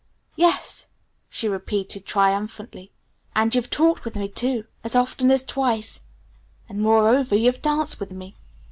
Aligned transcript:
"Yes," 0.35 0.87
she 1.29 1.47
repeated 1.47 2.07
triumphantly. 2.07 2.89
"And 3.35 3.53
you've 3.53 3.69
talked 3.69 4.03
with 4.03 4.15
me 4.15 4.29
too, 4.29 4.63
as 4.83 4.95
often 4.95 5.29
as 5.29 5.43
twice! 5.43 6.01
And 6.67 6.81
moreover 6.81 7.35
you've 7.35 7.61
danced 7.61 7.99
with 7.99 8.09
me!" 8.11 8.35